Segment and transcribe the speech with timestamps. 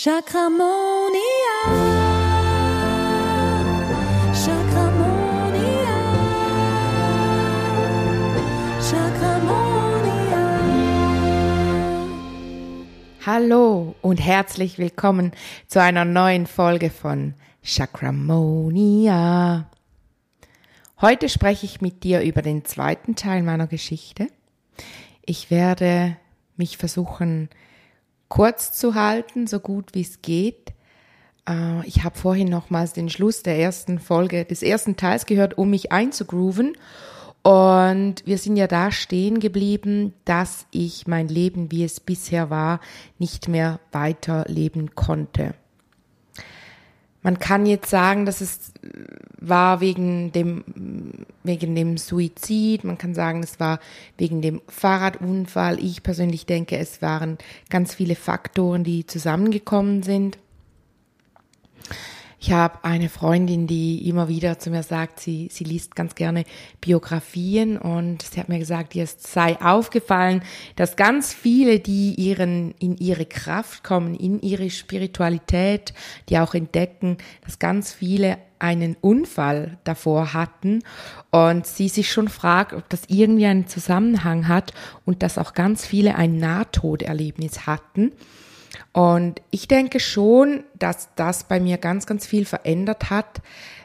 [0.00, 1.18] Chakramonia.
[4.32, 5.96] Chakramonia.
[8.80, 10.44] Chakramonia.
[13.26, 15.32] Hallo und herzlich willkommen
[15.66, 17.34] zu einer neuen Folge von
[17.64, 19.68] Chakramonia.
[21.00, 24.28] Heute spreche ich mit dir über den zweiten Teil meiner Geschichte.
[25.26, 26.16] Ich werde
[26.56, 27.48] mich versuchen,
[28.28, 30.72] kurz zu halten, so gut wie es geht.
[31.48, 35.70] Äh, ich habe vorhin nochmals den Schluss der ersten Folge, des ersten Teils gehört, um
[35.70, 36.76] mich einzugrooven.
[37.42, 42.80] Und wir sind ja da stehen geblieben, dass ich mein Leben, wie es bisher war,
[43.18, 45.54] nicht mehr weiterleben konnte.
[47.22, 48.72] Man kann jetzt sagen, dass es
[49.40, 50.64] war wegen dem,
[51.42, 52.84] wegen dem Suizid.
[52.84, 53.80] Man kann sagen, es war
[54.16, 55.82] wegen dem Fahrradunfall.
[55.82, 57.38] Ich persönlich denke, es waren
[57.70, 60.38] ganz viele Faktoren, die zusammengekommen sind.
[62.40, 66.44] Ich habe eine Freundin, die immer wieder zu mir sagt, sie, sie liest ganz gerne
[66.80, 70.42] Biografien und sie hat mir gesagt, ihr sei aufgefallen,
[70.76, 75.92] dass ganz viele, die ihren, in ihre Kraft kommen, in ihre Spiritualität,
[76.28, 80.84] die auch entdecken, dass ganz viele einen Unfall davor hatten
[81.32, 84.72] und sie sich schon fragt, ob das irgendwie einen Zusammenhang hat
[85.04, 88.12] und dass auch ganz viele ein Nahtoderlebnis hatten.
[88.92, 93.40] Und ich denke schon, dass das bei mir ganz, ganz viel verändert hat,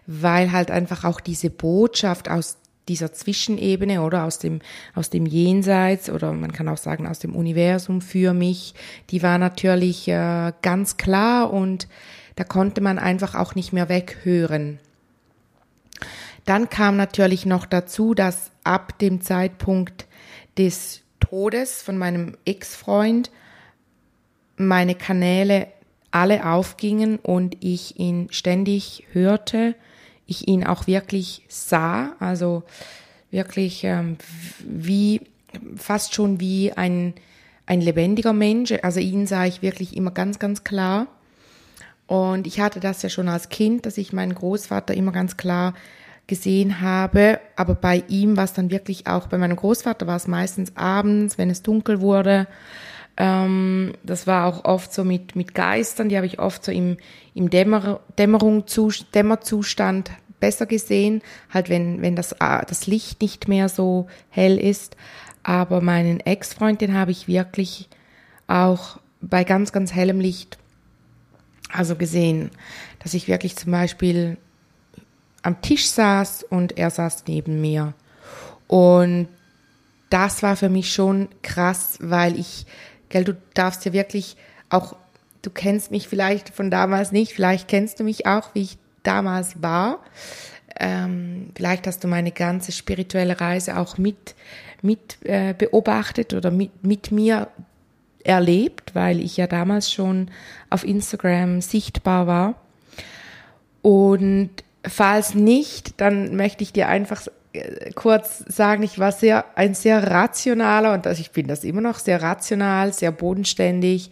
[0.08, 4.59] weil halt einfach auch diese Botschaft aus dieser Zwischenebene oder aus dem,
[4.94, 8.73] aus dem Jenseits oder man kann auch sagen aus dem Universum für mich,
[9.09, 11.88] die war natürlich äh, ganz klar und
[12.36, 14.80] da konnte man einfach auch nicht mehr weghören.
[16.45, 20.08] Dann kam natürlich noch dazu, dass ab dem Zeitpunkt
[20.58, 23.31] des Todes von meinem Ex-Freund
[24.58, 25.68] meine Kanäle
[26.12, 29.76] alle aufgingen und ich ihn ständig hörte,
[30.28, 32.64] ich ihn auch wirklich sah, also
[33.31, 34.18] wirklich ähm,
[34.59, 35.22] wie
[35.75, 37.13] fast schon wie ein,
[37.66, 38.74] ein lebendiger Mensch.
[38.84, 41.08] Also ihn sah ich wirklich immer ganz, ganz klar.
[42.06, 45.74] Und ich hatte das ja schon als Kind, dass ich meinen Großvater immer ganz klar
[46.28, 47.40] gesehen habe.
[47.56, 51.38] Aber bei ihm war es dann wirklich auch, bei meinem Großvater war es meistens abends,
[51.38, 52.47] wenn es dunkel wurde.
[53.18, 56.97] Ähm, das war auch oft so mit, mit Geistern, die habe ich oft so im,
[57.35, 58.66] im Dämmer, Dämmerung,
[59.13, 61.22] Dämmerzustand besser gesehen,
[61.53, 64.97] halt wenn, wenn das, ah, das Licht nicht mehr so hell ist.
[65.44, 67.88] Aber meinen Ex-Freund, den habe ich wirklich
[68.47, 70.57] auch bei ganz, ganz hellem Licht
[71.72, 72.51] also gesehen,
[73.00, 74.38] dass ich wirklich zum Beispiel
[75.41, 77.94] am Tisch saß und er saß neben mir.
[78.68, 79.28] Und
[80.09, 82.66] das war für mich schon krass, weil ich
[83.13, 84.38] Gell, du darfst ja wirklich
[84.69, 84.96] auch,
[85.44, 89.62] du kennst mich vielleicht von damals nicht, vielleicht kennst du mich auch, wie ich damals
[89.62, 90.00] war.
[90.79, 94.34] Ähm, vielleicht hast du meine ganze spirituelle Reise auch mit,
[94.81, 97.50] mit äh, beobachtet oder mit, mit mir
[98.24, 100.31] erlebt, weil ich ja damals schon
[100.72, 102.56] auf Instagram sichtbar war.
[103.84, 104.50] Und
[104.88, 107.28] falls nicht, dann möchte ich dir einfach
[107.96, 112.00] kurz sagen, ich war sehr, ein sehr rationaler und also ich bin das immer noch
[112.00, 114.12] sehr rational, sehr bodenständig.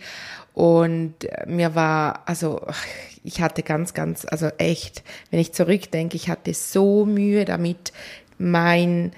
[0.54, 1.16] Und
[1.48, 2.62] mir war, also
[3.24, 7.94] ich hatte ganz, ganz, also echt, wenn ich zurückdenke, ich hatte so Mühe damit,
[8.38, 9.12] mein,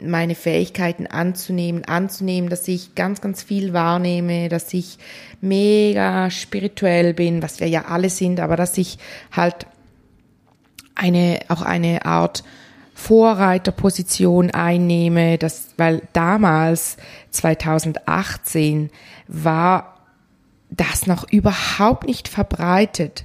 [0.00, 4.98] meine Fähigkeiten anzunehmen, anzunehmen, dass ich ganz, ganz viel wahrnehme, dass ich
[5.40, 8.98] mega spirituell bin, was wir ja alle sind, aber dass ich
[9.32, 9.66] halt
[10.94, 12.44] eine, auch eine Art
[12.98, 16.96] Vorreiterposition einnehme, das, weil damals,
[17.30, 18.90] 2018,
[19.28, 19.94] war
[20.68, 23.24] das noch überhaupt nicht verbreitet.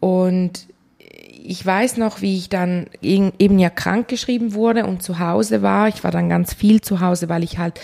[0.00, 0.66] Und
[0.98, 5.86] ich weiß noch, wie ich dann eben ja krank geschrieben wurde und zu Hause war.
[5.86, 7.80] Ich war dann ganz viel zu Hause, weil ich halt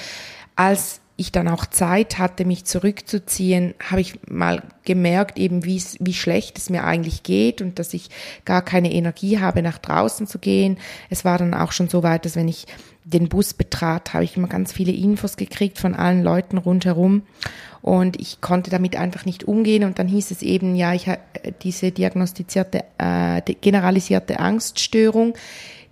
[0.56, 5.81] als ich dann auch Zeit hatte, mich zurückzuziehen, habe ich mal gemerkt, eben wie,
[6.13, 8.10] schlecht es mir eigentlich geht und dass ich
[8.45, 10.77] gar keine Energie habe, nach draußen zu gehen.
[11.09, 12.66] Es war dann auch schon so weit, dass wenn ich
[13.04, 17.22] den Bus betrat, habe ich immer ganz viele Infos gekriegt von allen Leuten rundherum
[17.80, 21.21] und ich konnte damit einfach nicht umgehen und dann hieß es eben, ja, ich habe
[21.62, 25.34] diese diagnostizierte, äh, generalisierte Angststörung,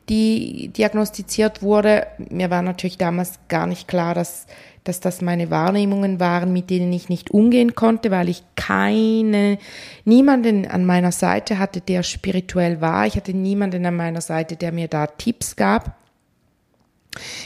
[0.09, 2.09] die diagnostiziert wurde.
[2.31, 4.47] Mir war natürlich damals gar nicht klar, dass
[4.85, 9.59] dass das meine Wahrnehmungen waren, mit denen ich nicht umgehen konnte, weil ich keine,
[10.05, 13.07] niemanden an meiner Seite hatte, der spirituell war.
[13.07, 15.97] Ich hatte niemanden an meiner Seite, der mir da Tipps gab.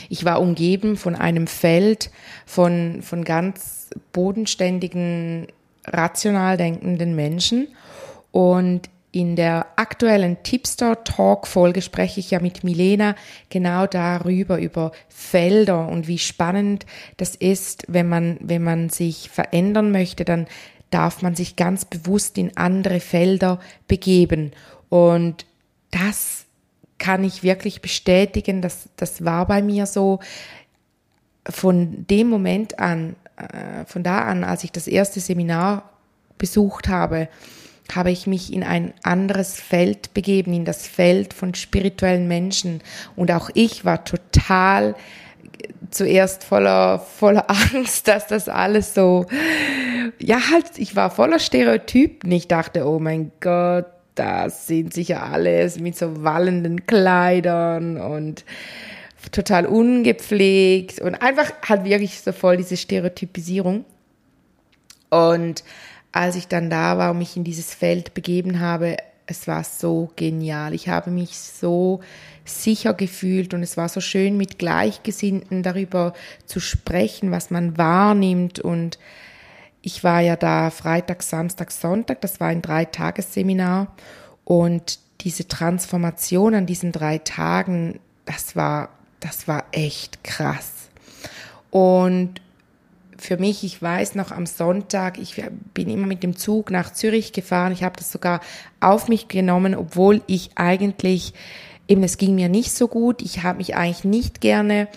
[0.09, 2.11] Ich war umgeben von einem Feld
[2.45, 5.47] von, von ganz bodenständigen,
[5.85, 7.69] rational denkenden Menschen.
[8.31, 13.15] Und in der aktuellen Tipstore Talk Folge spreche ich ja mit Milena
[13.49, 16.85] genau darüber, über Felder und wie spannend
[17.17, 20.47] das ist, wenn man, wenn man sich verändern möchte, dann
[20.91, 24.51] darf man sich ganz bewusst in andere Felder begeben.
[24.89, 25.45] Und
[25.91, 26.45] das
[26.97, 30.19] kann ich wirklich bestätigen, dass das war bei mir so.
[31.47, 35.89] Von dem Moment an, äh, von da an, als ich das erste Seminar
[36.37, 37.27] besucht habe,
[37.95, 42.81] habe ich mich in ein anderes Feld begeben, in das Feld von spirituellen Menschen.
[43.15, 44.95] Und auch ich war total
[45.91, 49.25] zuerst voller, voller Angst, dass das alles so,
[50.19, 52.31] ja, halt, ich war voller Stereotypen.
[52.31, 58.43] Ich dachte, oh mein Gott, das sind sicher alles mit so wallenden Kleidern und
[59.31, 63.85] total ungepflegt und einfach halt wirklich so voll diese Stereotypisierung.
[65.09, 65.63] Und
[66.11, 68.97] als ich dann da war und mich in dieses Feld begeben habe,
[69.27, 70.73] es war so genial.
[70.73, 72.01] Ich habe mich so
[72.45, 76.13] sicher gefühlt und es war so schön mit Gleichgesinnten darüber
[76.45, 78.97] zu sprechen, was man wahrnimmt und
[79.81, 83.95] ich war ja da Freitag, Samstag, Sonntag, das war ein Dreitagesseminar
[84.45, 88.89] und diese Transformation an diesen drei Tagen, das war,
[89.19, 90.89] das war echt krass.
[91.71, 92.41] Und
[93.19, 95.43] für mich, ich weiß noch am Sonntag, ich
[95.73, 97.73] bin immer mit dem Zug nach Zürich gefahren.
[97.73, 98.39] Ich habe das sogar
[98.79, 101.33] auf mich genommen, obwohl ich eigentlich,
[101.87, 103.21] eben es ging mir nicht so gut.
[103.21, 104.87] Ich habe mich eigentlich nicht gerne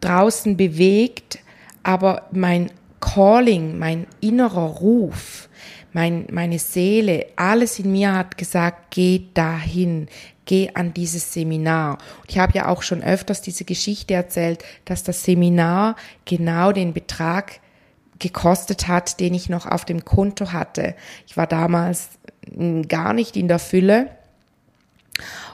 [0.00, 1.38] draußen bewegt,
[1.82, 5.48] aber mein Calling, mein innerer Ruf,
[5.92, 10.08] mein, meine Seele, alles in mir hat gesagt, geh dahin,
[10.46, 11.98] geh an dieses Seminar.
[12.20, 16.92] Und ich habe ja auch schon öfters diese Geschichte erzählt, dass das Seminar genau den
[16.92, 17.60] Betrag
[18.18, 20.94] gekostet hat, den ich noch auf dem Konto hatte.
[21.26, 22.10] Ich war damals
[22.88, 24.08] gar nicht in der Fülle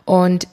[0.05, 0.49] und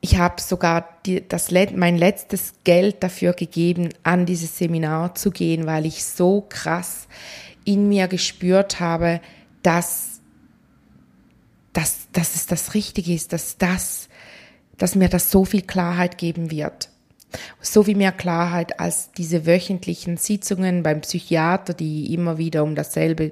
[0.00, 5.66] ich habe sogar die, das, mein letztes Geld dafür gegeben, an dieses Seminar zu gehen,
[5.66, 7.08] weil ich so krass
[7.68, 9.20] in mir gespürt habe,
[9.62, 10.18] dass
[11.74, 14.08] dass, dass es das Richtige ist, dass das,
[14.78, 16.88] dass mir das so viel Klarheit geben wird.
[17.60, 23.30] So wie mehr Klarheit als diese wöchentlichen Sitzungen beim Psychiater, die immer wieder um dasselbe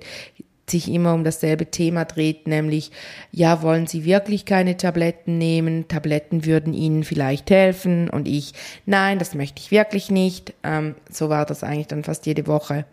[0.68, 2.90] sich immer um dasselbe Thema dreht, nämlich,
[3.30, 5.86] ja, wollen Sie wirklich keine Tabletten nehmen?
[5.86, 8.52] Tabletten würden Ihnen vielleicht helfen und ich,
[8.84, 10.54] nein, das möchte ich wirklich nicht.
[10.64, 12.84] Ähm, so war das eigentlich dann fast jede Woche.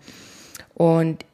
[0.76, 1.26] Und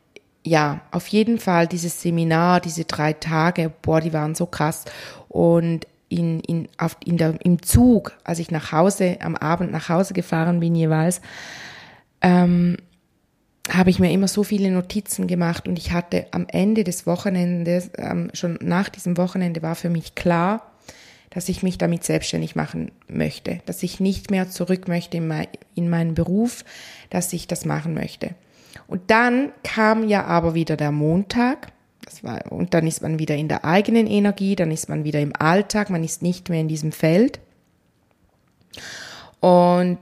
[0.43, 4.85] ja, auf jeden Fall dieses Seminar, diese drei Tage, boah, die waren so krass.
[5.27, 9.89] Und in, in, auf, in der, im Zug, als ich nach Hause, am Abend nach
[9.89, 11.21] Hause gefahren bin jeweils,
[12.21, 12.77] ähm,
[13.69, 17.91] habe ich mir immer so viele Notizen gemacht und ich hatte am Ende des Wochenendes,
[17.97, 20.71] ähm, schon nach diesem Wochenende war für mich klar,
[21.29, 25.47] dass ich mich damit selbstständig machen möchte, dass ich nicht mehr zurück möchte in, mein,
[25.75, 26.65] in meinen Beruf,
[27.11, 28.33] dass ich das machen möchte.
[28.89, 31.71] Und dann kam ja aber wieder der Montag.
[32.03, 35.19] Das war, und dann ist man wieder in der eigenen Energie, dann ist man wieder
[35.19, 37.39] im Alltag, man ist nicht mehr in diesem Feld.
[39.41, 39.99] Und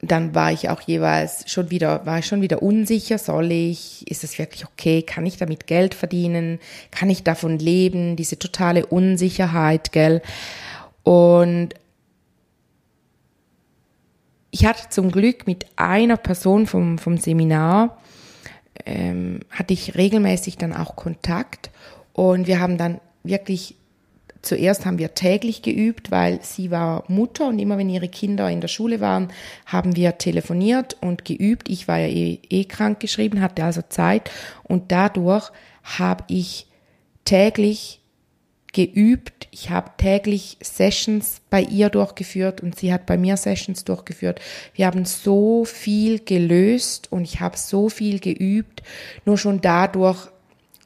[0.00, 4.24] dann war ich auch jeweils schon wieder, war ich schon wieder unsicher, soll ich, ist
[4.24, 6.60] es wirklich okay, kann ich damit Geld verdienen,
[6.90, 10.22] kann ich davon leben, diese totale Unsicherheit, gell.
[11.02, 11.74] Und
[14.50, 17.98] ich hatte zum Glück mit einer Person vom, vom Seminar,
[18.86, 21.70] ähm, hatte ich regelmäßig dann auch Kontakt
[22.12, 23.76] und wir haben dann wirklich
[24.42, 28.62] Zuerst haben wir täglich geübt, weil sie war Mutter und immer wenn ihre Kinder in
[28.62, 29.28] der Schule waren,
[29.66, 31.68] haben wir telefoniert und geübt.
[31.68, 34.30] Ich war ja eh, eh krank geschrieben, hatte also Zeit
[34.62, 35.50] und dadurch
[35.82, 36.66] habe ich
[37.26, 37.99] täglich
[38.72, 39.48] geübt.
[39.50, 44.40] Ich habe täglich Sessions bei ihr durchgeführt und sie hat bei mir Sessions durchgeführt.
[44.74, 48.82] Wir haben so viel gelöst und ich habe so viel geübt.
[49.24, 50.28] Nur schon dadurch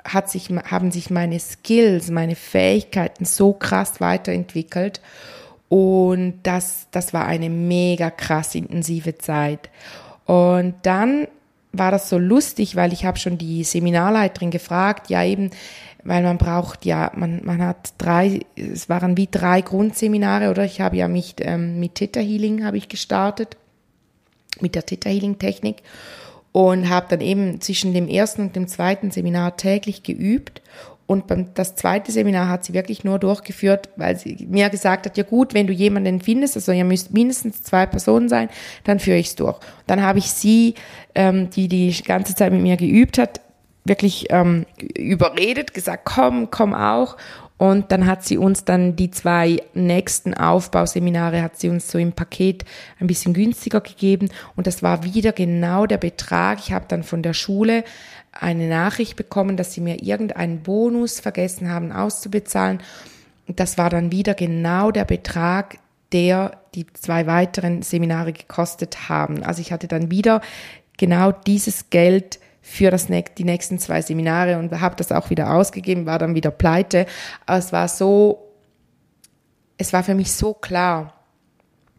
[0.05, 5.01] hat sich, haben sich meine Skills, meine Fähigkeiten so krass weiterentwickelt.
[5.69, 9.71] Und das, das war eine mega krass intensive Zeit.
[10.27, 11.27] Und dann
[11.73, 15.51] war das so lustig, weil ich habe schon die Seminarleiterin gefragt, ja eben,
[16.05, 20.81] weil man braucht ja, man, man hat drei, es waren wie drei Grundseminare, oder ich
[20.81, 23.57] habe ja mich ähm, mit Theta Healing habe ich gestartet,
[24.61, 25.83] mit der Theta Healing Technik
[26.53, 30.63] und habe dann eben zwischen dem ersten und dem zweiten Seminar täglich geübt
[31.07, 35.19] und beim, das zweite Seminar hat sie wirklich nur durchgeführt, weil sie mir gesagt hat,
[35.19, 38.49] ja gut, wenn du jemanden findest, also ihr müsst mindestens zwei Personen sein,
[38.85, 39.59] dann führe ich es durch.
[39.87, 40.75] Dann habe ich sie,
[41.15, 43.41] ähm, die die ganze Zeit mit mir geübt hat,
[43.85, 47.17] wirklich ähm, überredet, gesagt, komm, komm auch.
[47.57, 52.13] Und dann hat sie uns dann die zwei nächsten Aufbauseminare hat sie uns so im
[52.13, 52.65] Paket
[52.99, 54.29] ein bisschen günstiger gegeben.
[54.57, 56.59] Und das war wieder genau der Betrag.
[56.59, 57.85] Ich habe dann von der Schule
[58.33, 62.81] eine Nachricht bekommen, dass sie mir irgendeinen Bonus vergessen haben auszubezahlen.
[63.47, 65.79] Das war dann wieder genau der Betrag,
[66.13, 69.45] der die zwei weiteren Seminare gekostet haben.
[69.45, 70.41] Also ich hatte dann wieder
[70.97, 76.07] genau dieses Geld für das, die nächsten zwei Seminare und habe das auch wieder ausgegeben,
[76.07, 77.05] war dann wieder pleite.
[77.45, 78.49] Aber es war so,
[79.77, 81.13] es war für mich so klar.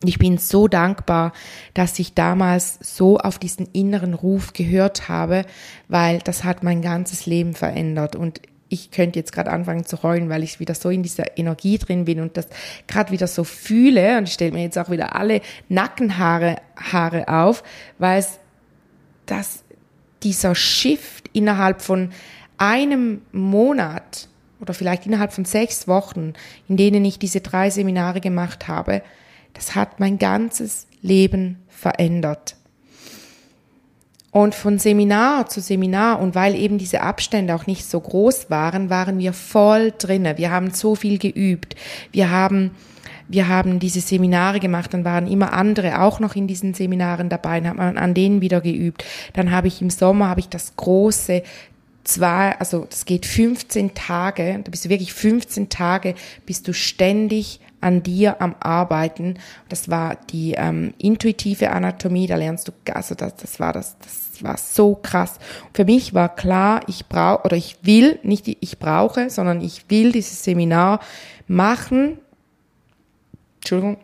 [0.03, 1.33] Ich bin so dankbar,
[1.75, 5.45] dass ich damals so auf diesen inneren Ruf gehört habe,
[5.87, 10.29] weil das hat mein ganzes Leben verändert und ich könnte jetzt gerade anfangen zu heulen,
[10.29, 12.47] weil ich wieder so in dieser Energie drin bin und das
[12.87, 17.63] gerade wieder so fühle und ich stelle mir jetzt auch wieder alle Nackenhaare Haare auf,
[17.99, 18.39] weil es
[19.27, 19.63] das
[20.25, 22.11] dieser Shift innerhalb von
[22.57, 24.27] einem Monat
[24.59, 26.33] oder vielleicht innerhalb von sechs Wochen,
[26.67, 29.01] in denen ich diese drei Seminare gemacht habe,
[29.53, 32.57] das hat mein ganzes Leben verändert.
[34.31, 38.89] Und von Seminar zu Seminar und weil eben diese Abstände auch nicht so groß waren,
[38.89, 40.37] waren wir voll drinne.
[40.37, 41.75] Wir haben so viel geübt.
[42.11, 42.71] Wir haben
[43.27, 47.59] wir haben diese Seminare gemacht, dann waren immer andere auch noch in diesen Seminaren dabei,
[47.59, 49.03] dann hat man an denen wieder geübt.
[49.33, 51.43] Dann habe ich im Sommer habe ich das große
[52.05, 56.15] zwei, also das geht 15 Tage, da bist du wirklich 15 Tage,
[56.45, 59.35] bist du ständig an dir am Arbeiten.
[59.69, 64.43] Das war die ähm, intuitive Anatomie, da lernst du, also das, das war das, das
[64.43, 65.39] war so krass.
[65.73, 70.11] für mich war klar, ich brauche oder ich will, nicht ich brauche, sondern ich will
[70.11, 70.99] dieses Seminar
[71.47, 72.19] machen,
[73.65, 73.97] Entschuldigung,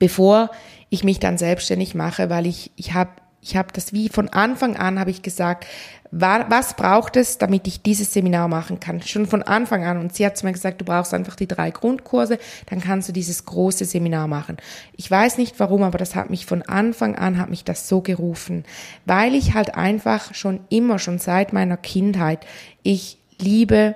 [0.00, 0.50] bevor
[0.90, 3.10] ich mich dann selbstständig mache, weil ich, ich habe
[3.40, 5.64] ich hab das wie von Anfang an habe ich gesagt,
[6.10, 9.00] was braucht es, damit ich dieses Seminar machen kann?
[9.00, 9.98] Schon von Anfang an.
[9.98, 13.12] Und sie hat zu mir gesagt, du brauchst einfach die drei Grundkurse, dann kannst du
[13.12, 14.56] dieses große Seminar machen.
[14.96, 18.00] Ich weiß nicht warum, aber das hat mich von Anfang an, hat mich das so
[18.00, 18.64] gerufen,
[19.04, 22.44] weil ich halt einfach schon immer, schon seit meiner Kindheit,
[22.82, 23.94] ich liebe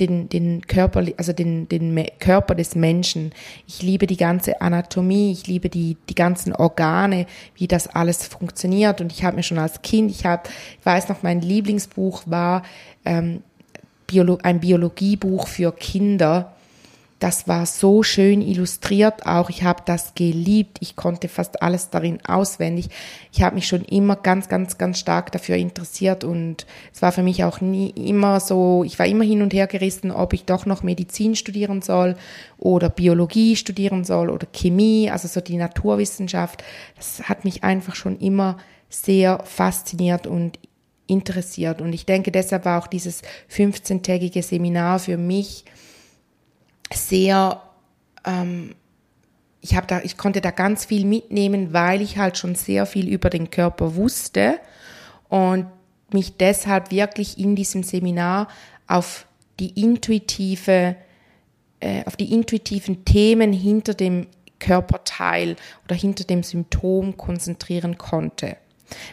[0.00, 3.32] den, den Körper, also den, den Körper des Menschen.
[3.66, 9.00] Ich liebe die ganze Anatomie, ich liebe die, die ganzen Organe, wie das alles funktioniert.
[9.00, 10.42] Und ich habe mir schon als Kind, ich habe,
[10.78, 12.62] ich weiß noch, mein Lieblingsbuch war
[13.04, 13.42] ähm,
[14.06, 16.52] Biolo ein Biologiebuch für Kinder
[17.20, 19.50] das war so schön illustriert auch.
[19.50, 20.78] Ich habe das geliebt.
[20.80, 22.88] Ich konnte fast alles darin auswendig.
[23.30, 27.22] Ich habe mich schon immer ganz, ganz, ganz stark dafür interessiert und es war für
[27.22, 30.64] mich auch nie immer so, ich war immer hin und her gerissen, ob ich doch
[30.64, 32.16] noch Medizin studieren soll
[32.56, 36.64] oder Biologie studieren soll oder Chemie, also so die Naturwissenschaft.
[36.96, 38.56] Das hat mich einfach schon immer
[38.88, 40.58] sehr fasziniert und
[41.06, 41.82] interessiert.
[41.82, 45.66] Und ich denke, deshalb war auch dieses 15-tägige Seminar für mich
[46.92, 47.62] sehr,
[48.24, 48.74] ähm,
[49.60, 53.08] ich habe da, ich konnte da ganz viel mitnehmen, weil ich halt schon sehr viel
[53.08, 54.58] über den Körper wusste
[55.28, 55.66] und
[56.12, 58.48] mich deshalb wirklich in diesem Seminar
[58.86, 59.26] auf
[59.60, 60.96] die intuitive,
[61.80, 64.26] äh, auf die intuitiven Themen hinter dem
[64.58, 68.56] Körperteil oder hinter dem Symptom konzentrieren konnte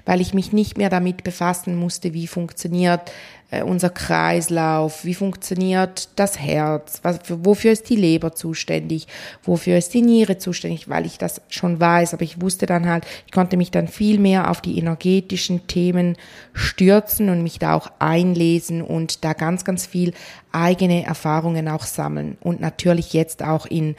[0.06, 3.12] weil ich mich nicht mehr damit befassen musste, wie funktioniert
[3.50, 9.08] äh, unser Kreislauf, wie funktioniert das Herz, was, wofür ist die Leber zuständig,
[9.44, 13.06] wofür ist die Niere zuständig, weil ich das schon weiß, aber ich wusste dann halt,
[13.26, 16.18] ich konnte mich dann viel mehr auf die energetischen Themen
[16.54, 20.14] stürzen und mich da auch einlesen und da ganz, ganz viel
[20.52, 22.38] eigene Erfahrungen auch sammeln.
[22.42, 23.96] Und natürlich jetzt auch in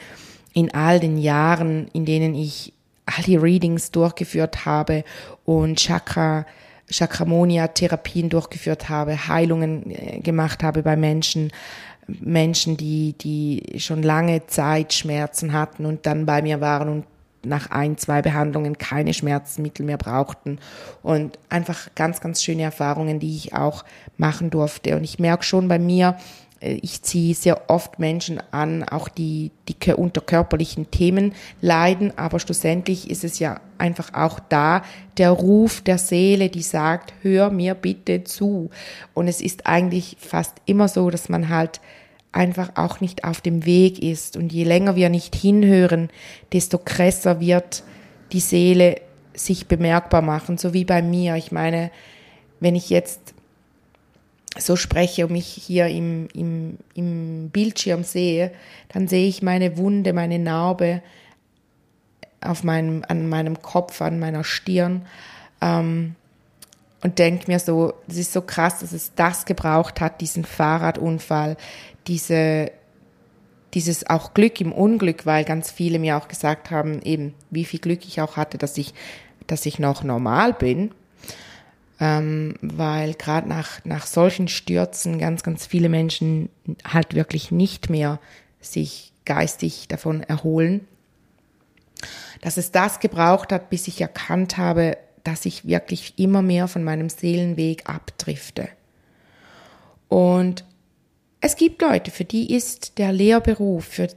[0.53, 2.73] in all den Jahren, in denen ich
[3.05, 5.03] all die Readings durchgeführt habe
[5.49, 6.45] und Chakra,
[6.91, 11.51] Chakramonia-Therapien durchgeführt habe, Heilungen äh, gemacht habe bei Menschen,
[12.07, 17.05] Menschen, die, die schon lange Zeit Schmerzen hatten und dann bei mir waren und
[17.41, 20.59] nach ein, zwei Behandlungen keine Schmerzmittel mehr brauchten
[21.01, 23.85] und einfach ganz, ganz schöne Erfahrungen, die ich auch
[24.17, 24.95] machen durfte.
[24.95, 26.15] Und ich merke schon bei mir,
[26.61, 33.09] ich ziehe sehr oft Menschen an, auch die, die unter körperlichen Themen leiden, aber schlussendlich
[33.09, 34.83] ist es ja einfach auch da
[35.17, 38.69] der Ruf der Seele, die sagt, hör mir bitte zu.
[39.13, 41.79] Und es ist eigentlich fast immer so, dass man halt
[42.31, 44.35] einfach auch nicht auf dem Weg ist.
[44.35, 46.09] Und je länger wir nicht hinhören,
[46.51, 47.83] desto krasser wird
[48.31, 49.01] die Seele
[49.33, 51.35] sich bemerkbar machen, so wie bei mir.
[51.35, 51.89] Ich meine,
[52.59, 53.33] wenn ich jetzt
[54.57, 58.51] so spreche und mich hier im, im, im Bildschirm sehe,
[58.89, 61.01] dann sehe ich meine Wunde, meine Narbe
[62.41, 65.05] auf meinem, an meinem Kopf, an meiner Stirn.
[65.61, 66.15] Ähm,
[67.01, 71.55] und denke mir so, das ist so krass, dass es das gebraucht hat, diesen Fahrradunfall,
[72.07, 72.71] diese,
[73.73, 77.79] dieses auch Glück im Unglück, weil ganz viele mir auch gesagt haben, eben, wie viel
[77.79, 78.93] Glück ich auch hatte, dass ich,
[79.47, 80.91] dass ich noch normal bin.
[81.99, 86.49] Ähm, weil gerade nach, nach solchen Stürzen ganz, ganz viele Menschen
[86.85, 88.19] halt wirklich nicht mehr
[88.61, 90.87] sich geistig davon erholen.
[92.41, 96.83] Dass es das gebraucht hat, bis ich erkannt habe, dass ich wirklich immer mehr von
[96.83, 98.69] meinem Seelenweg abdrifte.
[100.07, 100.63] Und
[101.41, 104.07] es gibt Leute, für die ist der Lehrberuf, für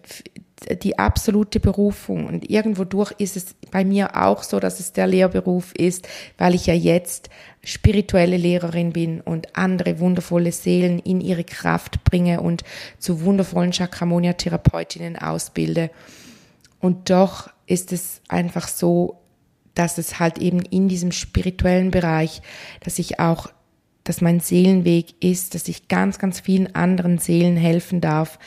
[0.82, 2.26] die absolute Berufung.
[2.26, 6.54] Und irgendwo durch ist es bei mir auch so, dass es der Lehrberuf ist, weil
[6.54, 7.30] ich ja jetzt
[7.64, 12.64] spirituelle Lehrerin bin und andere wundervolle Seelen in ihre Kraft bringe und
[12.98, 15.90] zu wundervollen Chakramonia-Therapeutinnen ausbilde.
[16.80, 19.20] Und doch ist es einfach so,
[19.74, 22.42] dass es halt eben in diesem spirituellen Bereich,
[22.80, 23.50] dass ich auch,
[24.04, 28.38] dass mein Seelenweg ist, dass ich ganz, ganz vielen anderen Seelen helfen darf,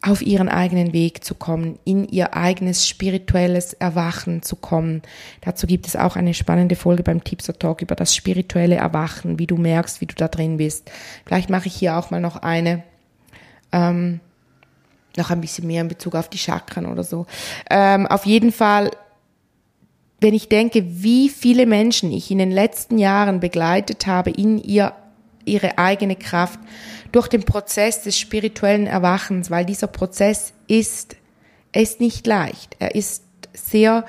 [0.00, 5.02] auf ihren eigenen Weg zu kommen, in ihr eigenes spirituelles Erwachen zu kommen.
[5.40, 9.46] Dazu gibt es auch eine spannende Folge beim Tipser Talk über das spirituelle Erwachen, wie
[9.48, 10.90] du merkst, wie du da drin bist.
[11.26, 12.84] Vielleicht mache ich hier auch mal noch eine,
[13.72, 14.20] ähm,
[15.16, 17.26] noch ein bisschen mehr in Bezug auf die Chakren oder so.
[17.68, 18.90] Ähm, auf jeden Fall
[20.20, 24.92] wenn ich denke, wie viele Menschen ich in den letzten Jahren begleitet habe in ihr,
[25.48, 26.60] ihre eigene Kraft
[27.12, 31.16] durch den Prozess des spirituellen Erwachens, weil dieser Prozess ist,
[31.72, 32.76] er ist nicht leicht.
[32.78, 33.24] Er ist
[33.54, 34.04] sehr,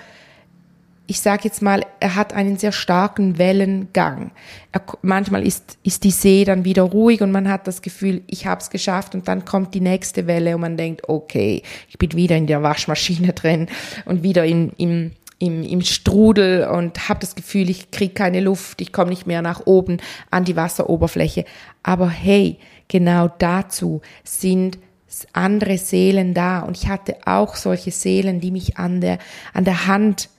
[1.08, 4.32] ich sage jetzt mal, er hat einen sehr starken Wellengang.
[4.72, 8.46] Er, manchmal ist, ist die See dann wieder ruhig und man hat das Gefühl, ich
[8.46, 12.14] habe es geschafft und dann kommt die nächste Welle und man denkt, okay, ich bin
[12.14, 13.68] wieder in der Waschmaschine drin
[14.06, 18.82] und wieder in, im, im, im Strudel und habe das Gefühl, ich kriege keine Luft,
[18.82, 19.98] ich komme nicht mehr nach oben
[20.30, 21.46] an die Wasseroberfläche.
[21.82, 24.78] Aber hey, genau dazu sind
[25.34, 29.18] andere Seelen da und ich hatte auch solche Seelen, die mich an der
[29.54, 30.30] an der Hand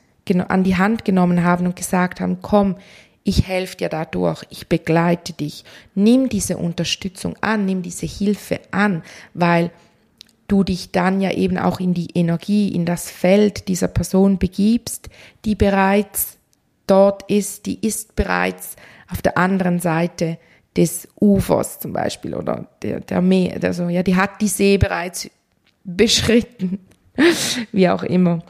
[0.46, 2.76] an die Hand genommen haben und gesagt haben, komm,
[3.24, 5.64] ich helfe dir dadurch, ich begleite dich.
[5.96, 9.02] Nimm diese Unterstützung an, nimm diese Hilfe an,
[9.34, 9.72] weil
[10.50, 15.08] du dich dann ja eben auch in die Energie, in das Feld dieser Person begibst,
[15.44, 16.38] die bereits
[16.86, 18.76] dort ist, die ist bereits
[19.10, 20.38] auf der anderen Seite
[20.76, 25.30] des Ufers zum Beispiel oder der, der Meer, also ja, die hat die See bereits
[25.84, 26.80] beschritten,
[27.72, 28.40] wie auch immer.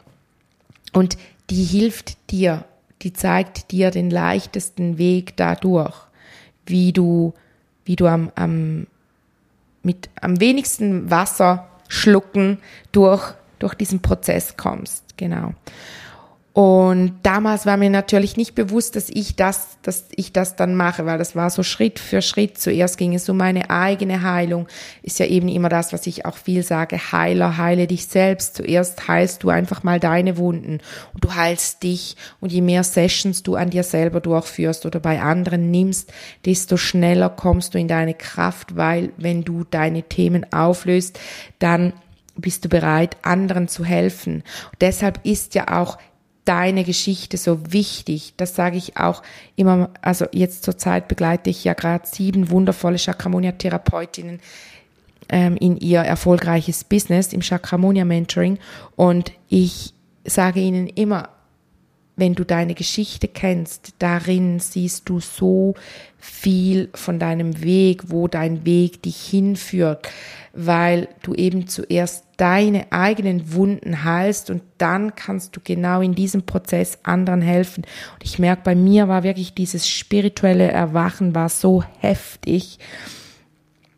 [0.93, 1.17] Und
[1.49, 2.65] die hilft dir,
[3.01, 5.95] die zeigt dir den leichtesten Weg dadurch,
[6.65, 7.33] wie du,
[7.85, 8.87] wie du am, am,
[9.83, 12.59] mit am wenigsten Wasser schlucken
[12.93, 15.03] durch, durch diesen Prozess kommst.
[15.17, 15.53] Genau.
[16.53, 21.05] Und damals war mir natürlich nicht bewusst, dass ich das, dass ich das dann mache,
[21.05, 22.57] weil das war so Schritt für Schritt.
[22.57, 24.67] Zuerst ging es um meine eigene Heilung.
[25.01, 26.97] Ist ja eben immer das, was ich auch viel sage.
[27.13, 28.55] Heiler, heile dich selbst.
[28.55, 30.79] Zuerst heilst du einfach mal deine Wunden
[31.13, 32.17] und du heilst dich.
[32.41, 36.11] Und je mehr Sessions du an dir selber durchführst oder bei anderen nimmst,
[36.45, 41.17] desto schneller kommst du in deine Kraft, weil wenn du deine Themen auflöst,
[41.59, 41.93] dann
[42.35, 44.43] bist du bereit, anderen zu helfen.
[44.71, 45.97] Und deshalb ist ja auch
[46.45, 48.33] deine Geschichte so wichtig.
[48.37, 49.21] Das sage ich auch
[49.55, 54.39] immer, also jetzt zur Zeit begleite ich ja gerade sieben wundervolle Chakramonia-Therapeutinnen
[55.29, 58.57] ähm, in ihr erfolgreiches Business im Chakramonia-Mentoring
[58.95, 59.93] und ich
[60.25, 61.29] sage ihnen immer,
[62.15, 65.75] wenn du deine Geschichte kennst, darin siehst du so
[66.19, 70.07] viel von deinem Weg, wo dein Weg dich hinführt,
[70.53, 76.43] weil du eben zuerst deine eigenen Wunden heilst und dann kannst du genau in diesem
[76.43, 77.83] Prozess anderen helfen.
[78.13, 82.79] Und ich merke, bei mir war wirklich dieses spirituelle Erwachen war so heftig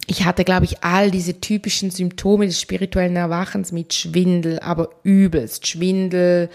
[0.07, 5.65] ich hatte, glaube ich, all diese typischen Symptome des spirituellen Erwachens mit Schwindel, aber übelst
[5.67, 6.49] Schwindel.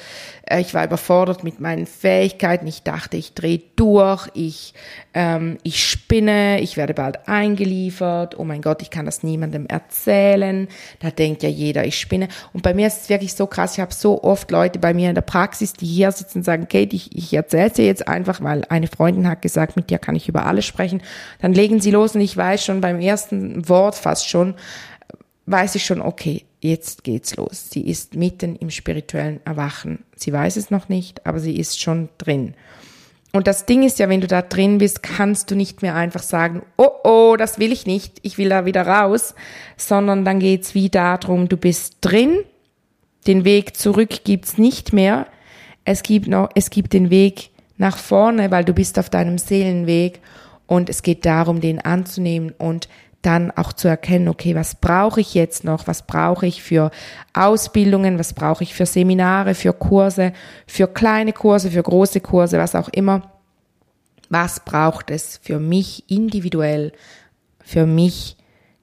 [0.45, 2.67] Äh, ich war überfordert mit meinen Fähigkeiten.
[2.67, 4.75] Ich dachte, ich drehe durch, ich,
[5.15, 8.39] ähm, ich spinne, ich werde bald eingeliefert.
[8.39, 10.69] Oh mein Gott, ich kann das niemandem erzählen.
[11.01, 12.29] Da denkt ja jeder, ich spinne.
[12.53, 13.75] Und bei mir ist es wirklich so krass.
[13.75, 16.69] Ich habe so oft Leute bei mir in der Praxis, die hier sitzen und sagen,
[16.69, 20.17] Kate, ich, ich erzähle dir jetzt einfach, weil eine Freundin hat gesagt, mit dir kann
[20.17, 21.01] ich über alles sprechen.
[21.41, 23.38] Dann legen sie los und ich weiß schon beim ersten
[23.69, 24.55] Wort fast schon,
[25.47, 27.71] weiß ich schon, okay, jetzt geht's los.
[27.71, 30.05] Sie ist mitten im spirituellen Erwachen.
[30.17, 32.55] Sie weiß es noch nicht, aber sie ist schon drin.
[33.33, 36.23] Und das Ding ist ja, wenn du da drin bist, kannst du nicht mehr einfach
[36.23, 39.35] sagen, oh oh, das will ich nicht, ich will da wieder raus,
[39.77, 42.39] sondern dann geht's wie darum, du bist drin,
[43.27, 45.27] den Weg zurück gibt's nicht mehr,
[45.85, 50.21] es gibt noch, es gibt den Weg nach vorne, weil du bist auf deinem Seelenweg
[50.67, 52.89] und es geht darum, den anzunehmen und
[53.29, 55.87] dann auch zu erkennen, okay, was brauche ich jetzt noch?
[55.87, 56.91] Was brauche ich für
[57.35, 58.19] Ausbildungen?
[58.19, 60.33] Was brauche ich für Seminare, für Kurse,
[60.67, 63.31] für kleine Kurse, für große Kurse, was auch immer?
[64.31, 66.93] Was braucht es für mich individuell,
[67.63, 68.39] für mich,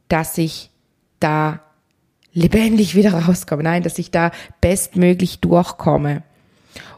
[0.09, 0.69] dass ich
[1.19, 1.61] da
[2.31, 3.63] lebendig wieder rauskomme?
[3.63, 4.29] Nein, dass ich da
[4.61, 6.21] bestmöglich durchkomme.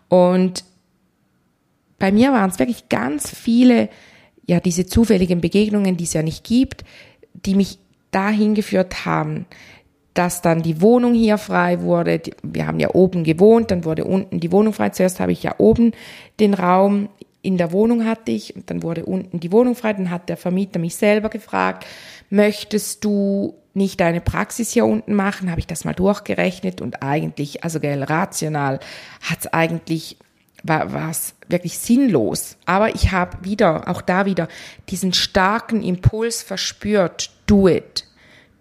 [0.10, 0.66] Und
[1.98, 3.88] bei mir waren es wirklich ganz viele,
[4.46, 6.84] ja, diese zufälligen Begegnungen, die es ja nicht gibt,
[7.46, 7.80] die mich
[8.12, 9.46] dahin geführt haben,
[10.14, 12.22] dass dann die Wohnung hier frei wurde.
[12.42, 14.90] Wir haben ja oben gewohnt, dann wurde unten die Wohnung frei.
[14.90, 15.92] Zuerst habe ich ja oben
[16.40, 17.10] den Raum
[17.44, 19.94] in der Wohnung hatte ich und dann wurde unten die Wohnung frei.
[19.94, 21.86] Dann hat der Vermieter mich selber gefragt,
[22.30, 25.50] möchtest du nicht deine Praxis hier unten machen?
[25.50, 28.80] Habe ich das mal durchgerechnet und eigentlich, also gell, rational
[29.22, 30.18] hat es eigentlich
[30.68, 32.58] war es wirklich sinnlos.
[32.66, 34.48] Aber ich habe wieder, auch da wieder,
[34.90, 37.32] diesen starken Impuls verspürt.
[37.46, 38.06] Do it.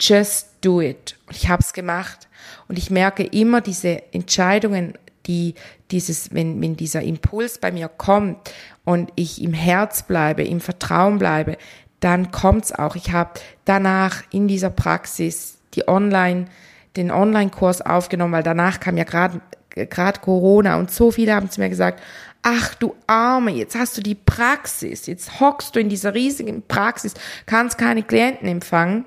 [0.00, 1.16] Just do it.
[1.26, 2.28] Und ich habe es gemacht.
[2.68, 4.94] Und ich merke immer diese Entscheidungen,
[5.26, 5.54] die
[5.90, 8.52] dieses, wenn, wenn dieser Impuls bei mir kommt
[8.84, 11.56] und ich im Herz bleibe, im Vertrauen bleibe,
[12.00, 12.96] dann kommt's auch.
[12.96, 16.46] Ich habe danach in dieser Praxis die Online,
[16.96, 19.40] den Online-Kurs aufgenommen, weil danach kam ja gerade
[19.84, 22.02] gerade Corona und so viele haben zu mir gesagt,
[22.42, 27.14] ach du Arme, jetzt hast du die Praxis, jetzt hockst du in dieser riesigen Praxis,
[27.44, 29.04] kannst keine Klienten empfangen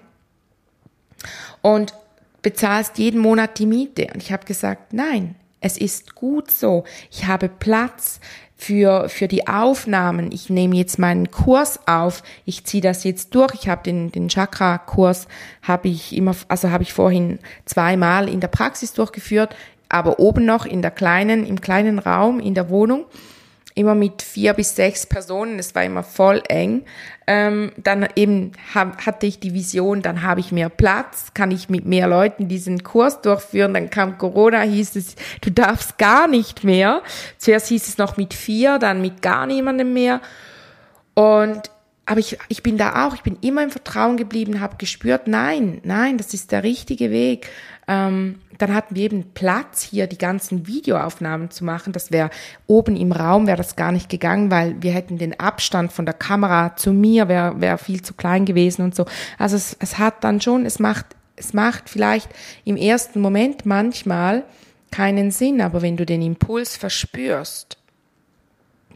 [1.62, 1.93] und
[2.41, 4.08] bezahlst jeden Monat die Miete.
[4.13, 6.84] Und ich habe gesagt, nein, es ist gut so.
[7.12, 8.19] Ich habe Platz
[8.55, 10.32] für, für die Aufnahmen.
[10.32, 12.23] Ich nehme jetzt meinen Kurs auf.
[12.45, 13.53] Ich ziehe das jetzt durch.
[13.53, 15.27] Ich habe den, den Chakra-Kurs,
[15.62, 19.55] habe ich immer, also habe ich vorhin zweimal in der Praxis durchgeführt
[19.89, 23.06] aber oben noch in der kleinen, im kleinen Raum in der Wohnung,
[23.75, 26.84] immer mit vier bis sechs Personen, es war immer voll eng.
[27.28, 31.69] Ähm, dann eben hab, hatte ich die Vision, dann habe ich mehr Platz, kann ich
[31.69, 33.73] mit mehr Leuten diesen Kurs durchführen.
[33.73, 37.02] Dann kam Corona, hieß es, du darfst gar nicht mehr.
[37.38, 40.19] Zuerst hieß es noch mit vier, dann mit gar niemandem mehr.
[41.13, 41.71] Und
[42.10, 45.80] aber ich, ich bin da auch, ich bin immer im Vertrauen geblieben, habe gespürt, nein,
[45.84, 47.52] nein, das ist der richtige Weg.
[47.88, 51.93] Ähm, dann hatten wir eben Platz, hier die ganzen Videoaufnahmen zu machen.
[51.93, 52.32] Das wäre
[52.65, 56.15] oben im Raum, wäre das gar nicht gegangen, weil wir hätten den Abstand von der
[56.15, 59.06] Kamera zu mir, wäre wär viel zu klein gewesen und so.
[59.38, 62.32] Also es, es hat dann schon, es macht, es macht vielleicht
[62.65, 64.45] im ersten Moment manchmal
[64.89, 67.78] keinen Sinn, aber wenn du den Impuls verspürst,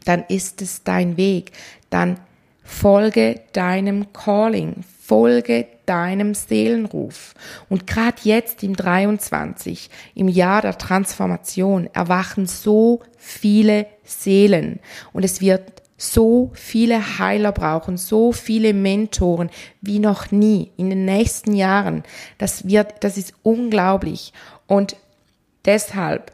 [0.04, 1.52] dann ist es dein Weg,
[1.90, 2.18] dann
[2.64, 7.34] folge deinem Calling, folge deinem Seelenruf.
[7.68, 14.80] Und gerade jetzt im 23, im Jahr der Transformation, erwachen so viele Seelen
[15.12, 19.50] und es wird so viele Heiler brauchen, so viele Mentoren
[19.80, 22.02] wie noch nie in den nächsten Jahren.
[22.38, 24.32] Das wird, das ist unglaublich.
[24.66, 24.96] Und
[25.64, 26.32] deshalb,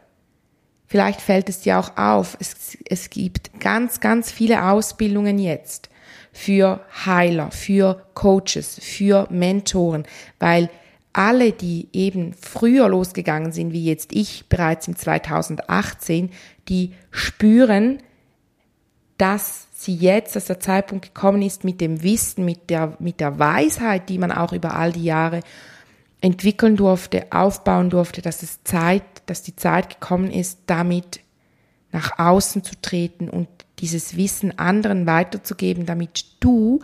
[0.87, 5.90] vielleicht fällt es dir auch auf, es, es gibt ganz, ganz viele Ausbildungen jetzt
[6.31, 10.05] für Heiler, für Coaches, für Mentoren,
[10.39, 10.69] weil
[11.13, 16.29] alle, die eben früher losgegangen sind, wie jetzt ich bereits im 2018,
[16.69, 18.01] die spüren,
[19.17, 23.39] dass sie jetzt, dass der Zeitpunkt gekommen ist, mit dem Wissen, mit der, mit der
[23.39, 25.41] Weisheit, die man auch über all die Jahre
[26.21, 31.19] entwickeln durfte, aufbauen durfte, dass es Zeit, dass die Zeit gekommen ist, damit
[31.91, 33.47] nach außen zu treten und
[33.81, 36.79] dieses Wissen anderen weiterzugeben, damit du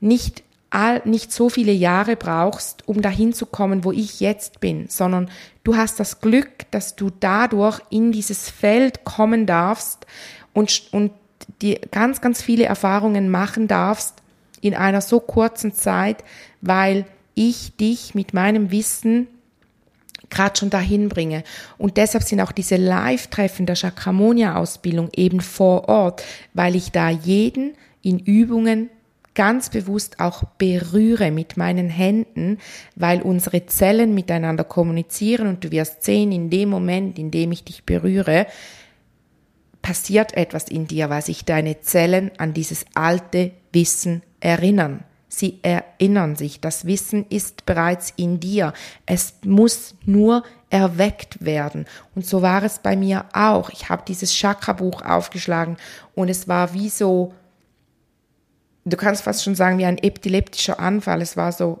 [0.00, 4.88] nicht all, nicht so viele Jahre brauchst, um dahin zu kommen, wo ich jetzt bin,
[4.88, 5.30] sondern
[5.64, 10.06] du hast das Glück, dass du dadurch in dieses Feld kommen darfst
[10.52, 11.12] und, und
[11.60, 14.14] die ganz, ganz viele Erfahrungen machen darfst
[14.60, 16.22] in einer so kurzen Zeit,
[16.60, 19.26] weil ich dich mit meinem Wissen
[20.30, 21.44] gerade schon dahin bringe.
[21.76, 26.22] Und deshalb sind auch diese Live-Treffen der Chakramonia-Ausbildung eben vor Ort,
[26.54, 28.90] weil ich da jeden in Übungen
[29.34, 32.58] ganz bewusst auch berühre mit meinen Händen,
[32.96, 37.64] weil unsere Zellen miteinander kommunizieren und du wirst sehen, in dem Moment, in dem ich
[37.64, 38.46] dich berühre,
[39.82, 45.04] passiert etwas in dir, weil sich deine Zellen an dieses alte Wissen erinnern.
[45.32, 48.74] Sie erinnern sich, das Wissen ist bereits in dir.
[49.06, 51.86] Es muss nur erweckt werden.
[52.16, 53.70] Und so war es bei mir auch.
[53.70, 55.76] Ich habe dieses Chakra-Buch aufgeschlagen
[56.16, 57.32] und es war wie so,
[58.84, 61.22] du kannst fast schon sagen, wie ein epileptischer Anfall.
[61.22, 61.80] Es war so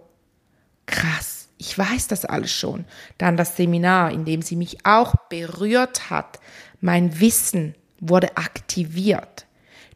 [0.86, 1.48] krass.
[1.58, 2.84] Ich weiß das alles schon.
[3.18, 6.38] Dann das Seminar, in dem sie mich auch berührt hat.
[6.80, 9.46] Mein Wissen wurde aktiviert.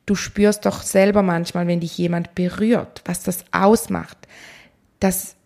[0.07, 4.19] Du spürst doch selber manchmal, wenn dich jemand berührt, was das ausmacht.
[5.01, 5.37] Das,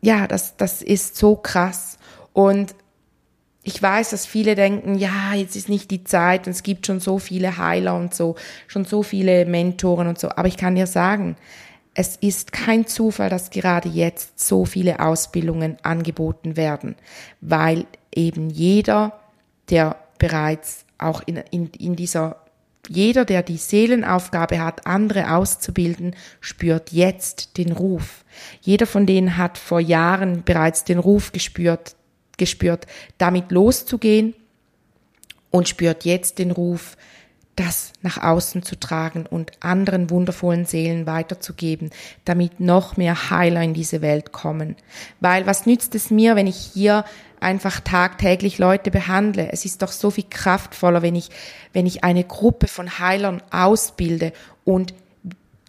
[0.00, 1.98] ja, das, das ist so krass.
[2.32, 2.74] Und
[3.62, 7.00] ich weiß, dass viele denken, ja, jetzt ist nicht die Zeit und es gibt schon
[7.00, 10.30] so viele Heiler und so, schon so viele Mentoren und so.
[10.30, 11.36] Aber ich kann dir sagen,
[11.94, 16.96] es ist kein Zufall, dass gerade jetzt so viele Ausbildungen angeboten werden,
[17.40, 19.20] weil eben jeder,
[19.68, 22.36] der bereits auch in, in, in dieser,
[22.88, 28.24] jeder, der die Seelenaufgabe hat, andere auszubilden, spürt jetzt den Ruf.
[28.60, 31.94] Jeder von denen hat vor Jahren bereits den Ruf gespürt,
[32.36, 32.86] gespürt,
[33.18, 34.34] damit loszugehen
[35.50, 36.96] und spürt jetzt den Ruf,
[37.60, 41.90] das nach außen zu tragen und anderen wundervollen Seelen weiterzugeben,
[42.24, 44.76] damit noch mehr Heiler in diese Welt kommen.
[45.20, 47.04] Weil was nützt es mir, wenn ich hier
[47.38, 49.52] einfach tagtäglich Leute behandle?
[49.52, 51.28] Es ist doch so viel kraftvoller, wenn ich,
[51.74, 54.32] wenn ich eine Gruppe von Heilern ausbilde
[54.64, 54.94] und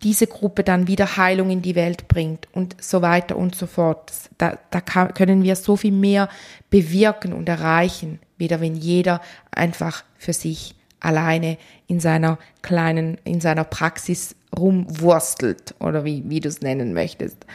[0.02, 4.12] diese Gruppe dann wieder Heilung in die Welt bringt und so weiter und so fort.
[4.38, 6.30] Da, da kann, können wir so viel mehr
[6.70, 13.66] bewirken und erreichen, wieder wenn jeder einfach für sich alleine in seiner kleinen, in seiner
[13.66, 17.46] Praxis rumwurstelt oder wie, wie du es nennen möchtest,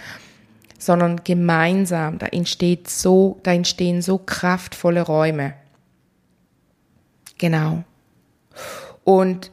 [0.78, 5.54] sondern gemeinsam, da entsteht so, da entstehen so kraftvolle Räume.
[7.38, 7.84] Genau.
[9.04, 9.50] Und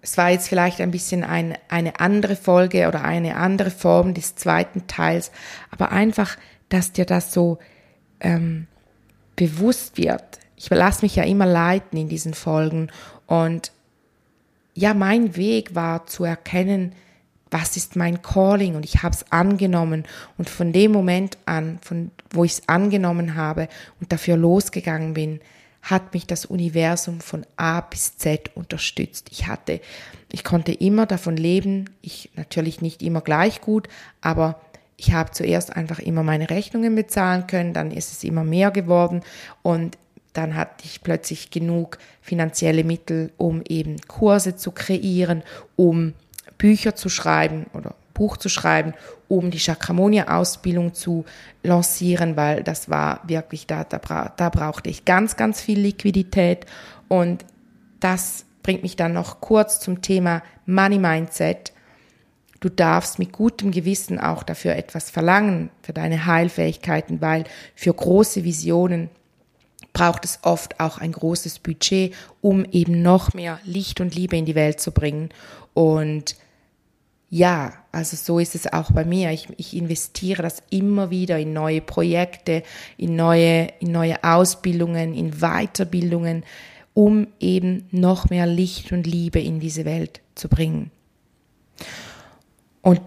[0.00, 4.36] es war jetzt vielleicht ein bisschen ein, eine andere Folge oder eine andere Form des
[4.36, 5.30] zweiten Teils,
[5.70, 6.36] aber einfach,
[6.68, 7.58] dass dir das so
[8.20, 8.66] ähm,
[9.36, 10.38] bewusst wird.
[10.56, 12.90] Ich lasse mich ja immer leiten in diesen Folgen
[13.28, 13.70] und
[14.74, 16.92] ja, mein Weg war zu erkennen,
[17.50, 18.74] was ist mein Calling?
[18.74, 20.04] Und ich habe es angenommen.
[20.36, 23.68] Und von dem Moment an, von wo ich es angenommen habe
[24.00, 25.40] und dafür losgegangen bin,
[25.82, 29.28] hat mich das Universum von A bis Z unterstützt.
[29.30, 29.80] Ich hatte,
[30.32, 33.88] ich konnte immer davon leben, ich natürlich nicht immer gleich gut,
[34.20, 34.60] aber
[34.96, 39.22] ich habe zuerst einfach immer meine Rechnungen bezahlen können, dann ist es immer mehr geworden.
[39.62, 39.96] Und
[40.32, 45.42] dann hatte ich plötzlich genug finanzielle Mittel, um eben Kurse zu kreieren,
[45.76, 46.14] um
[46.58, 48.94] Bücher zu schreiben oder Buch zu schreiben,
[49.28, 51.24] um die Chakramonia-Ausbildung zu
[51.62, 53.98] lancieren, weil das war wirklich, da, da,
[54.36, 56.66] da brauchte ich ganz, ganz viel Liquidität
[57.06, 57.44] und
[58.00, 61.72] das bringt mich dann noch kurz zum Thema Money Mindset.
[62.60, 67.44] Du darfst mit gutem Gewissen auch dafür etwas verlangen, für deine Heilfähigkeiten, weil
[67.76, 69.10] für große Visionen
[69.92, 74.44] braucht es oft auch ein großes Budget, um eben noch mehr Licht und Liebe in
[74.44, 75.30] die Welt zu bringen.
[75.74, 76.36] Und
[77.30, 79.30] ja, also so ist es auch bei mir.
[79.32, 82.62] Ich, ich investiere das immer wieder in neue Projekte,
[82.96, 86.44] in neue, in neue Ausbildungen, in Weiterbildungen,
[86.94, 90.90] um eben noch mehr Licht und Liebe in diese Welt zu bringen.
[92.80, 93.00] Und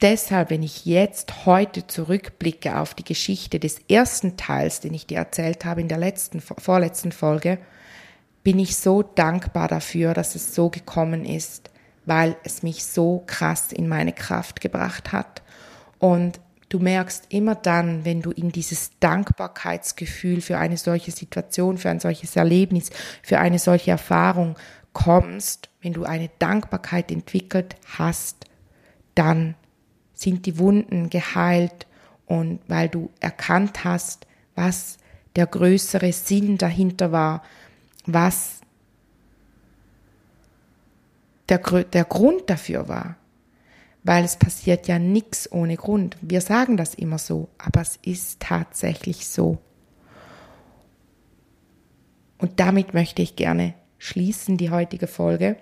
[0.00, 5.18] deshalb, wenn ich jetzt heute zurückblicke auf die Geschichte des ersten Teils, den ich dir
[5.18, 7.58] erzählt habe in der letzten, vorletzten Folge,
[8.44, 11.70] bin ich so dankbar dafür, dass es so gekommen ist
[12.06, 15.42] weil es mich so krass in meine Kraft gebracht hat.
[15.98, 21.90] Und du merkst immer dann, wenn du in dieses Dankbarkeitsgefühl für eine solche Situation, für
[21.90, 22.90] ein solches Erlebnis,
[23.22, 24.56] für eine solche Erfahrung
[24.92, 28.46] kommst, wenn du eine Dankbarkeit entwickelt hast,
[29.14, 29.56] dann
[30.16, 31.86] sind die Wunden geheilt
[32.26, 34.26] und weil du erkannt hast,
[34.56, 34.96] was
[35.36, 37.42] der größere Sinn dahinter war,
[38.06, 38.60] was
[41.48, 43.16] der, der Grund dafür war.
[44.02, 46.16] Weil es passiert ja nichts ohne Grund.
[46.20, 49.58] Wir sagen das immer so, aber es ist tatsächlich so.
[52.38, 55.56] Und damit möchte ich gerne schließen, die heutige Folge.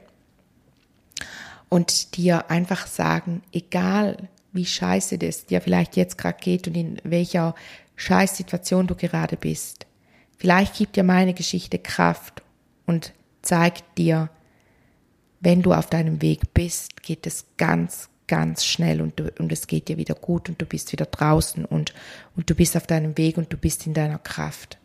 [1.68, 6.98] Und dir einfach sagen, egal wie scheiße das dir vielleicht jetzt gerade geht und in
[7.04, 7.54] welcher
[7.96, 9.86] Scheißsituation du gerade bist,
[10.38, 12.42] vielleicht gibt dir meine Geschichte Kraft
[12.86, 13.12] und
[13.42, 14.30] zeigt dir,
[15.40, 19.66] wenn du auf deinem Weg bist, geht es ganz, ganz schnell und, du, und es
[19.66, 21.92] geht dir wieder gut und du bist wieder draußen und,
[22.36, 24.78] und du bist auf deinem Weg und du bist in deiner Kraft.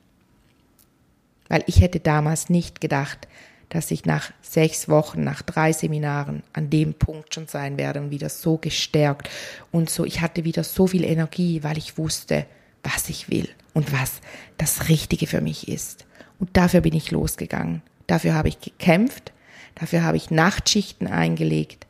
[1.48, 3.28] Weil ich hätte damals nicht gedacht,
[3.70, 8.12] dass ich nach sechs Wochen, nach drei Seminaren an dem Punkt schon sein werde und
[8.12, 9.30] wieder so gestärkt
[9.72, 12.46] und so, ich hatte wieder so viel Energie, weil ich wusste,
[12.84, 14.22] was ich will und was
[14.58, 16.06] das Richtige für mich ist.
[16.40, 17.82] Und dafür bin ich losgegangen.
[18.08, 19.34] Dafür habe ich gekämpft.
[19.76, 21.88] Dafür habe ich Nachtschichten eingelegt,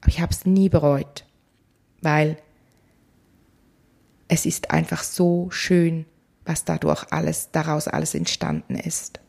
[0.00, 1.24] aber ich habe es nie bereut,
[2.02, 2.36] weil
[4.28, 6.04] es ist einfach so schön,
[6.44, 9.19] was dadurch alles, daraus alles entstanden ist.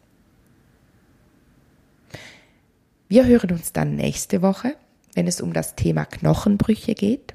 [3.11, 4.77] Wir hören uns dann nächste Woche,
[5.15, 7.33] wenn es um das Thema Knochenbrüche geht,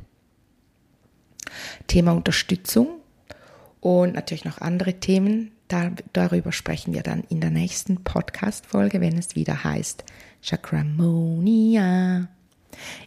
[1.86, 2.88] Thema Unterstützung
[3.82, 5.52] und natürlich noch andere Themen.
[5.68, 10.04] Da, darüber sprechen wir dann in der nächsten Podcast-Folge, wenn es wieder heißt
[10.40, 12.28] Chakramonia.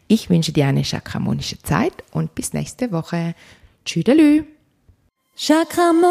[0.07, 3.33] Ich wünsche dir eine chakramonische Zeit und bis nächste Woche.
[3.83, 4.43] Tschüdelü.
[5.35, 6.05] Chakramonia.